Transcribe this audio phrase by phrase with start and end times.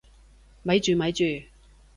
[0.63, 1.23] 咪住咪住！